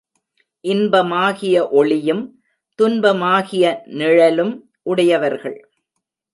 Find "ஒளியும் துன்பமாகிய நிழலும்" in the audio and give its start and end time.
1.71-4.53